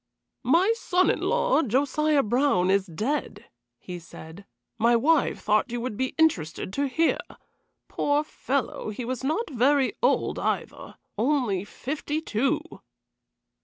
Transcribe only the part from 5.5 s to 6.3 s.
you would be